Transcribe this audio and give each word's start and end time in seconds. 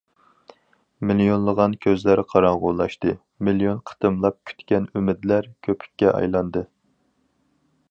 مىليونلىغان 1.09 1.75
كۆزلەر 1.85 2.21
قاراڭغۇلاشتى، 2.31 3.13
مىليون 3.49 3.83
قېتىملاپ 3.91 4.39
كۈتكەن 4.51 4.91
ئۈمىدلەر 4.97 5.53
كۆپۈككە 5.69 6.17
ئايلاندى. 6.17 6.67